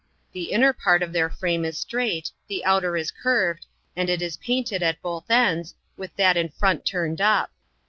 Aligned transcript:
The 0.33 0.51
inner 0.51 0.73
part 0.73 1.03
of 1.03 1.13
their 1.13 1.29
frame 1.29 1.63
is 1.63 1.77
straight, 1.77 2.31
the 2.47 2.65
outer 2.65 2.97
is 2.97 3.11
curved, 3.11 3.67
and 3.95 4.09
it 4.09 4.19
is 4.23 4.35
painted 4.37 4.81
at 4.81 4.99
both 4.99 5.29
ends, 5.29 5.75
with 5.95 6.15
that 6.15 6.35
in 6.37 6.49
front 6.49 6.87
turned 6.87 7.21
up. 7.21 7.51